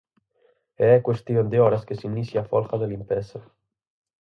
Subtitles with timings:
[0.83, 3.39] E é cuestión de horas que se inicie a folga de limpeza.